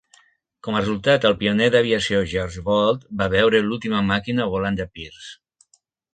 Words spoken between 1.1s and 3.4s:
el pioner d'aviació George Bolt va